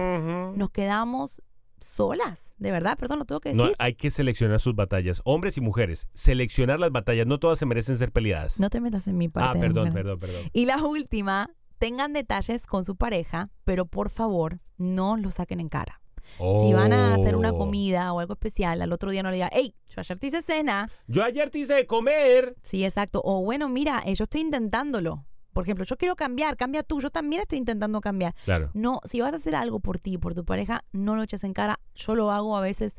[0.58, 1.42] nos quedamos
[1.80, 3.76] solas, de verdad, perdón, lo tengo que No, decir.
[3.80, 6.08] hay que seleccionar sus batallas, hombres y mujeres.
[6.14, 8.60] Seleccionar las batallas, no todas se merecen ser peleadas.
[8.60, 9.58] No te metas en mi parte.
[9.58, 10.50] ah, perdón, perdón, perdón.
[10.54, 15.70] Y la última, tengan detalles con su pareja, pero por favor, no lo saquen en
[15.70, 16.02] cara.
[16.38, 17.58] Si van a hacer una Oh.
[17.58, 20.42] comida o algo especial, al otro día no le digan, hey, yo ayer te hice
[20.42, 20.90] cena.
[21.08, 22.56] Yo ayer te hice comer.
[22.62, 23.22] Sí, exacto.
[23.24, 25.24] O bueno, mira, eh, yo estoy intentándolo.
[25.54, 28.34] Por ejemplo, yo quiero cambiar, cambia tú, yo también estoy intentando cambiar.
[28.44, 28.72] Claro.
[28.74, 31.54] No, si vas a hacer algo por ti, por tu pareja, no lo eches en
[31.54, 31.80] cara.
[31.94, 32.96] Yo lo hago a veces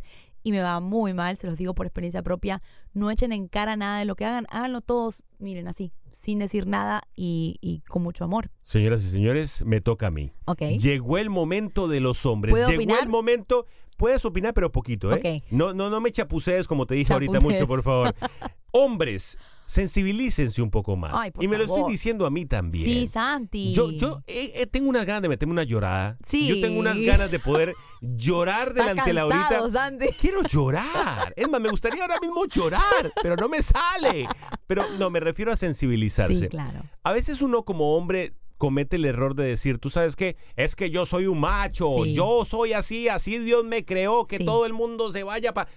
[0.47, 2.61] y me va muy mal, se los digo por experiencia propia.
[2.95, 6.69] No echen en cara nada de lo que hagan, háganlo todos, miren, así, sin decir
[6.69, 8.53] nada y, y con mucho amor.
[8.63, 10.31] Señoras y señores, me toca a mí.
[10.79, 12.53] Llegó el momento de los hombres.
[12.53, 13.03] ¿Puedo Llegó opinar?
[13.03, 13.67] el momento.
[13.97, 15.43] Puedes opinar, pero poquito, ¿eh?
[15.51, 18.15] No, no, no me chapucees como te dije ahorita mucho, por favor.
[18.73, 21.13] Hombres, sensibilícense un poco más.
[21.15, 22.85] Ay, y me lo estoy diciendo a mí también.
[22.85, 23.73] Sí, Santi.
[23.73, 26.17] Yo, yo eh, eh, tengo unas ganas de meterme una llorada.
[26.27, 26.47] Sí.
[26.49, 29.71] Yo tengo unas ganas de poder llorar delante de la ahorita.
[29.71, 30.07] Santi.
[30.21, 31.33] Quiero llorar.
[31.37, 34.27] Es más, me gustaría ahora mismo llorar, pero no me sale.
[34.67, 36.37] Pero no, me refiero a sensibilizarse.
[36.37, 36.83] Sí, claro.
[37.03, 40.91] A veces uno como hombre comete el error de decir, tú sabes qué, es que
[40.91, 42.15] yo soy un macho, Sí.
[42.15, 44.45] yo soy así, así Dios me creó, que Sí.
[44.45, 45.69] todo el mundo se vaya para...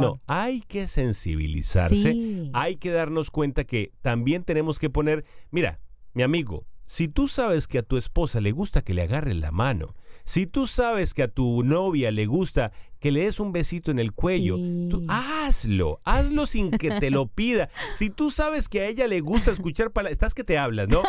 [0.00, 2.50] No, hay que sensibilizarse, Sí.
[2.52, 5.80] hay que darnos cuenta que también tenemos que poner, mira,
[6.14, 9.50] mi amigo, si tú sabes que a tu esposa le gusta que le agarres la
[9.50, 9.94] mano,
[10.24, 13.98] si tú sabes que a tu novia le gusta que le des un besito en
[13.98, 14.88] el cuello, Sí.
[14.90, 17.68] tú hazlo, hazlo sin que te lo pida.
[17.94, 21.02] Si tú sabes que a ella le gusta escuchar palabras, estás que te hablas, ¿no?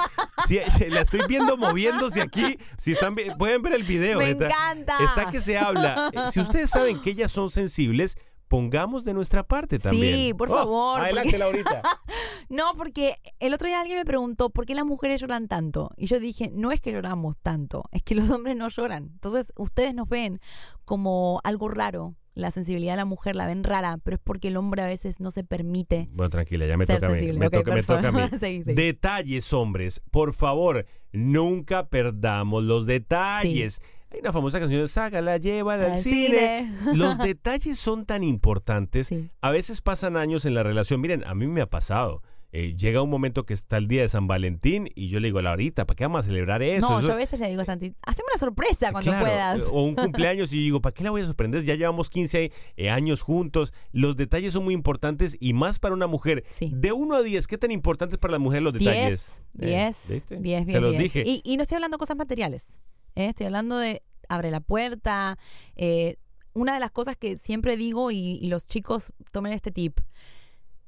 [0.48, 0.60] Si,
[0.90, 4.20] la estoy viendo moviéndose aquí, si están pueden ver el video.
[4.20, 4.98] Me está, encanta.
[5.04, 6.12] Está que se habla.
[6.32, 10.16] Si ustedes saben que ellas son sensibles, pongamos de nuestra parte también.
[10.16, 11.82] Sí, por Oh, favor, Adelante, porque- Laurita.
[12.50, 15.92] No, porque el otro día alguien me preguntó por qué las mujeres lloran tanto.
[15.98, 19.10] Y yo dije, no es que lloramos tanto, es que los hombres no lloran.
[19.14, 20.40] Entonces, ustedes nos ven
[20.86, 22.16] como algo raro.
[22.36, 25.20] La sensibilidad de la mujer la ven rara, pero es porque el hombre a veces
[25.20, 26.08] no se permite.
[26.14, 27.32] Bueno, tranquila, ya me toca a mí.
[27.34, 28.12] Me toca, me toca a.
[28.76, 30.02] Detalles, hombres.
[30.12, 33.82] Por favor, nunca perdamos los detalles.
[34.12, 36.72] Hay una famosa canción de Sácala, llévala al Al cine.
[36.82, 36.96] cine.
[36.96, 39.08] Los detalles son tan importantes.
[39.08, 39.30] Sí.
[39.42, 41.02] A veces pasan años en la relación.
[41.02, 42.22] Miren, a mí me ha pasado.
[42.54, 45.42] Eh, llega un momento que está el día de San Valentín y yo le digo,
[45.42, 46.90] Laurita, ¿para qué vamos a celebrar eso?
[46.90, 49.62] no, Eso- yo a veces le digo a Santi, haceme una sorpresa cuando Claro, puedas.
[49.74, 51.66] O un cumpleaños y digo, ¿para qué la voy a sorprender?
[51.66, 53.74] Ya llevamos 15 eh, años juntos.
[53.92, 56.46] Los detalles son muy importantes y más para una mujer.
[56.48, 56.72] Sí.
[56.74, 59.44] De 1 a 10, ¿qué tan importantes para la mujer los detalles?
[59.54, 60.38] 10, Eh, 10, ¿viste?
[60.38, 61.04] 10, Se 10, los 10.
[61.04, 61.24] dije.
[61.28, 62.82] Y, y no estoy hablando de cosas materiales.
[63.18, 63.28] ¿Eh?
[63.30, 65.38] Estoy hablando de abre la puerta.
[65.76, 66.16] eh,
[66.54, 70.00] una de las cosas que siempre digo y, y los chicos tomen este tip.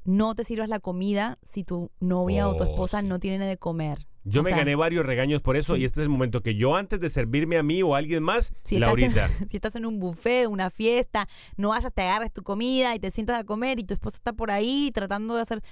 [0.04, 3.06] No te sirvas la comida si tu novia o tu Oh, esposa sí.
[3.08, 4.00] no tiene de comer.
[4.30, 5.82] Yo O me sea, gané varios regaños por eso sí.
[5.82, 8.24] y este es el momento que yo antes de servirme a mí o a alguien
[8.24, 9.30] más, Si estás, en, Laurita.
[9.48, 13.12] si estás en un buffet, una fiesta, no vayas, te agarres tu comida y te
[13.12, 15.64] sientas a comer y tu esposa está por ahí tratando de hacer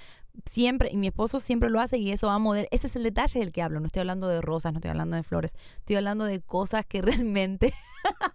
[0.44, 2.68] siempre, y mi esposo siempre lo hace y eso amo de él.
[2.70, 3.80] Ese es el detalle del que hablo.
[3.80, 7.02] No estoy hablando de rosas, no estoy hablando de flores, estoy hablando de cosas que
[7.02, 7.72] realmente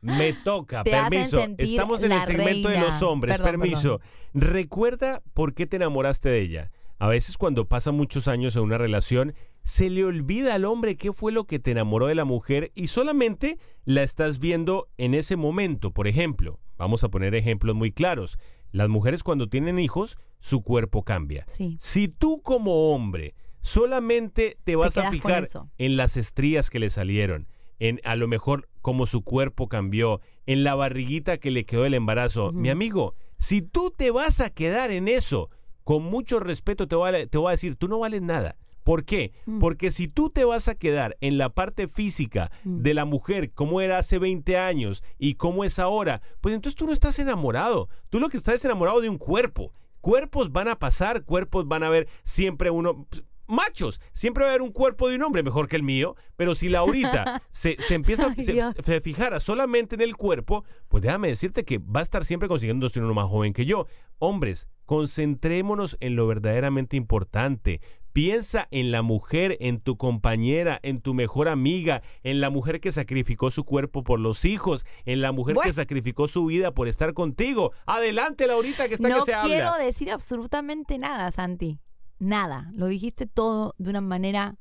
[0.01, 1.39] Me toca, permiso.
[1.57, 4.01] Estamos en el segmento de los hombres, Perdón, permiso.
[4.33, 6.71] Recuerda por qué te enamoraste de ella.
[6.99, 11.13] A veces cuando pasan muchos años en una relación, se le olvida al hombre qué
[11.13, 15.35] fue lo que te enamoró de la mujer y solamente la estás viendo en ese
[15.35, 15.91] momento.
[15.91, 18.37] Por ejemplo, vamos a poner ejemplos muy claros.
[18.71, 21.45] Las mujeres cuando tienen hijos, su cuerpo cambia.
[21.47, 21.77] Sí.
[21.79, 25.47] Si tú como hombre solamente te vas a fijar
[25.77, 27.47] en las estrías que le salieron,
[27.79, 31.93] en a lo mejor cómo su cuerpo cambió, en la barriguita que le quedó el
[31.93, 32.51] embarazo.
[32.51, 35.49] Mi amigo, si tú te vas a quedar en eso,
[35.85, 38.57] con mucho respeto te voy a, te voy a decir, tú no vales nada.
[38.83, 39.31] ¿Por qué?
[39.45, 39.59] Mm.
[39.59, 42.81] Porque si tú te vas a quedar en la parte física Mm.
[42.81, 46.85] de la mujer, como era hace 20 años y cómo es ahora, pues entonces tú
[46.85, 47.89] no estás enamorado.
[48.09, 49.73] Tú lo que estás es enamorado de un cuerpo.
[50.01, 53.07] Cuerpos van a pasar, cuerpos van a ver siempre uno...
[53.45, 56.55] Machos, siempre va a haber un cuerpo de un hombre mejor que el mío, pero
[56.55, 61.27] si Laurita se, se empieza Ay, se, se fijara solamente en el cuerpo, pues déjame
[61.27, 63.85] decirte que va a estar siempre consiguiéndose uno más joven que yo.
[64.17, 67.81] Hombres, concentrémonos en lo verdaderamente importante.
[68.13, 72.91] Piensa en la mujer, en tu compañera, en tu mejor amiga, en la mujer que
[72.91, 77.13] sacrificó su cuerpo por los hijos, en la mujer que sacrificó su vida por estar
[77.13, 77.71] contigo.
[77.87, 79.83] Adelante, Laurita, que está no que se quiero habla.
[79.83, 81.79] decir absolutamente nada, Santi.
[82.19, 82.69] Nada.
[82.75, 84.57] Lo dijiste todo de una manera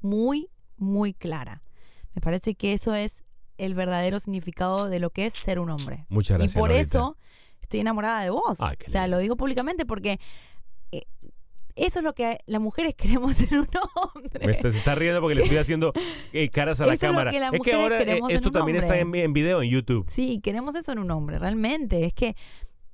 [0.00, 1.60] muy, muy clara.
[2.14, 3.22] Me parece que eso es
[3.58, 6.06] el verdadero significado de lo que es ser un hombre.
[6.08, 6.56] Muchas gracias.
[6.56, 6.88] y por Laurita.
[6.88, 7.16] eso
[7.60, 8.60] estoy enamorada de vos.
[8.60, 10.18] Ay, o sea, lo digo públicamente porque
[10.92, 11.02] eh,
[11.76, 14.46] eso es lo que las mujeres queremos en un hombre.
[14.46, 15.92] Me está- se está riendo porque le estoy haciendo
[16.32, 17.30] eh, caras a la Eso es lo cámara.
[17.30, 20.04] que las es que ahora eh, esto también está en, video en YouTube.
[20.08, 22.04] Sí, queremos eso en un hombre, realmente.
[22.04, 22.34] Es que,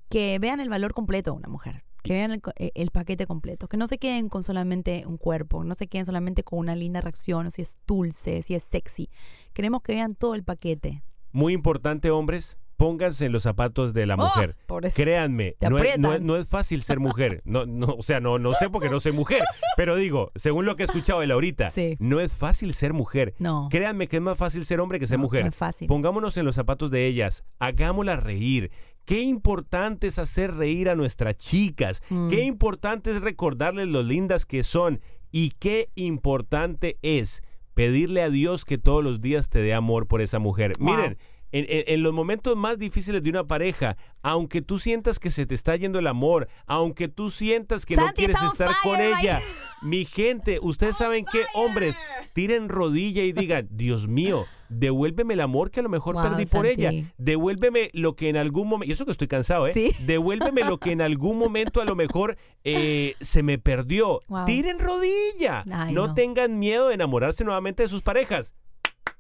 [0.09, 1.85] que vean el valor completo de una mujer.
[2.03, 3.69] Que vean el, eh, el paquete completo.
[3.69, 5.65] Que no se queden con solamente un cuerpo.
[5.65, 7.47] No se queden solamente con una linda reacción.
[7.47, 9.11] O si es dulce, si es sexy.
[9.53, 11.03] Queremos que vean todo el paquete.
[11.33, 14.25] Muy importante, hombres, pónganse en los zapatos de la ¡Oh!
[14.25, 14.57] mujer.
[14.67, 15.03] pobrecito.
[15.05, 16.27] Créanme, no es, no, es, aprietan.
[16.27, 17.43] no es fácil ser mujer.
[17.45, 19.43] No, no, o sea, no, no sé porque no soy mujer.
[19.77, 21.97] Pero digo, según lo que he escuchado de Laurita, Sí.
[22.01, 23.35] no es fácil ser mujer.
[23.39, 23.69] No.
[23.71, 25.43] Créanme que es más fácil ser hombre que ser No, mujer.
[25.43, 25.89] no es fácil.
[25.89, 28.71] Pongámonos en los zapatos de ellas, hagámoslas reír.
[29.05, 32.03] Qué importante es hacer reír a nuestras chicas.
[32.09, 32.31] Mm.
[32.31, 35.01] Qué importante es recordarles lo lindas que son.
[35.33, 37.43] Y qué importante es
[37.75, 40.73] pedirle a Dios que todos los días te dé amor por esa mujer.
[40.79, 40.97] Wow.
[40.97, 41.19] Miren,
[41.53, 45.47] en, en- en los momentos más difíciles de una pareja, aunque tú sientas que se
[45.47, 49.41] te está yendo el amor, aunque tú sientas que no quieres estar con ella,
[49.83, 51.99] mi gente, ustedes saben que hombres
[52.35, 56.47] tiren rodilla y digan, Dios mío, devuélveme el amor que a lo mejor Wow, perdí
[56.47, 59.73] por ella, devuélveme lo que en algún momento, y eso que estoy cansado, ¿eh?
[59.75, 59.91] Sí.
[60.07, 64.21] Devuélveme lo que en algún momento a lo mejor eh, se me perdió.
[64.29, 64.45] Wow.
[64.45, 65.65] Tiren rodilla.
[65.73, 66.15] Ay, no no.
[66.15, 68.55] tengan miedo de enamorarse nuevamente de sus parejas.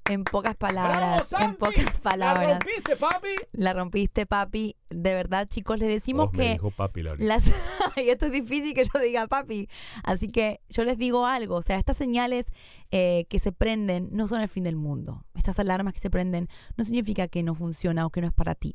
[0.08, 1.32] En pocas ¡Bravo, palabras.
[1.34, 2.58] en pocas ¡La palabras.
[2.58, 3.28] rompiste, papi!
[3.52, 4.76] La rompiste, papi.
[4.88, 7.26] De verdad, chicos, les decimos Oh, me que dijo papi, Laurita.
[7.26, 7.44] las
[7.96, 9.68] y esto es difícil que yo diga papi.
[10.02, 12.46] Así que yo les digo algo, o sea, estas señales
[12.90, 15.24] eh, que se prenden no son el fin del mundo.
[15.34, 18.54] Estas alarmas que se prenden no significa que no funciona o que no es para
[18.56, 18.74] ti.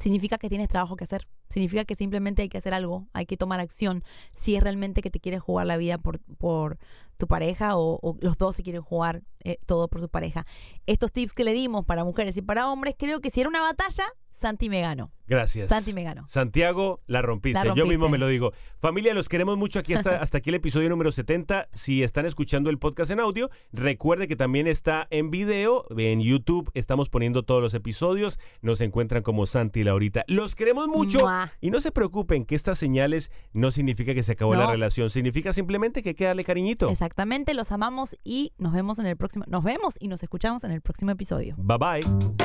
[0.00, 1.26] Significa que tienes trabajo que hacer.
[1.50, 4.04] Significa que simplemente hay que hacer algo, hay que tomar acción.
[4.32, 6.78] Si es realmente que te quieres jugar la vida por, por
[7.16, 10.46] tu pareja o, o los dos se quieren jugar eh, todo por su pareja.
[10.86, 13.60] Estos tips que le dimos para mujeres y para hombres, creo que si era una
[13.60, 15.10] batalla, Santi me ganó.
[15.26, 15.68] Gracias.
[15.68, 16.24] Santi me ganó.
[16.28, 17.62] Santiago, la rompiste.
[17.62, 18.52] La Yo mismo me lo digo.
[18.78, 21.68] Familia, los queremos mucho aquí hasta, hasta aquí el episodio número 70.
[21.74, 25.84] Si están escuchando el podcast en audio, recuerde que también está en video.
[25.98, 28.38] En YouTube estamos poniendo todos los episodios.
[28.62, 30.24] Nos encuentran como Santi y Laurita.
[30.28, 31.18] Los queremos mucho.
[31.18, 31.52] Mua.
[31.60, 34.60] Y no se preocupen que estas señales no significa que se acabó No.
[34.60, 35.10] la relación.
[35.10, 36.88] Significa simplemente que hay que darle cariñito.
[36.88, 40.72] Exactamente, los amamos y nos vemos en el próximo, nos vemos y nos escuchamos en
[40.72, 41.54] el próximo episodio.
[41.58, 42.38] Bye bye.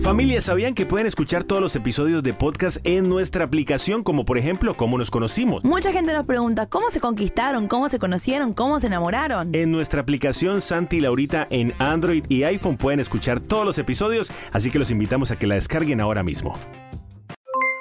[0.00, 4.38] Familia, ¿sabían que pueden escuchar todos los episodios de podcast en nuestra aplicación, como por
[4.38, 5.64] ejemplo, cómo nos conocimos?
[5.64, 9.54] Mucha gente nos pregunta cómo se conquistaron, cómo se conocieron, cómo se enamoraron.
[9.54, 14.32] En nuestra aplicación Santi y Laurita en Android y iPhone pueden escuchar todos los episodios,
[14.52, 16.54] así que los invitamos a que la descarguen ahora mismo.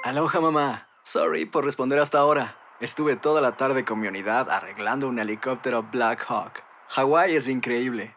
[0.04, 0.88] Aloha mamá.
[1.04, 2.58] Sorry por responder hasta ahora.
[2.82, 6.64] Estuve toda la tarde con mi unidad arreglando un helicóptero Black Hawk.
[6.90, 8.17] Hawái es increíble.